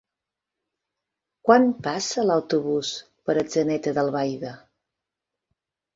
[1.49, 2.95] Quan passa l'autobús
[3.29, 4.59] per Atzeneta d'Albaida?